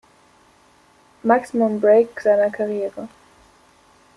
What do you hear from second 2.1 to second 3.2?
seiner Karriere.